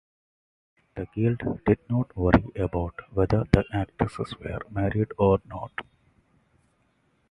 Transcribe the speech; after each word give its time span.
The 0.95 1.05
guild 1.13 1.41
did 1.67 1.77
not 1.87 2.17
worry 2.17 2.51
about 2.55 3.01
whether 3.13 3.43
the 3.53 3.65
actresses 3.71 4.33
were 4.39 4.57
married 4.71 5.09
or 5.19 5.39
not. 5.45 5.73